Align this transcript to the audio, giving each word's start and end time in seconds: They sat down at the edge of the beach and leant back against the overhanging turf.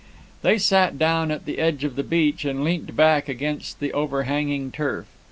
They 0.41 0.57
sat 0.57 0.97
down 0.97 1.29
at 1.29 1.45
the 1.45 1.59
edge 1.59 1.83
of 1.83 1.95
the 1.95 2.01
beach 2.01 2.43
and 2.43 2.63
leant 2.63 2.95
back 2.95 3.29
against 3.29 3.79
the 3.79 3.93
overhanging 3.93 4.71
turf. 4.71 5.05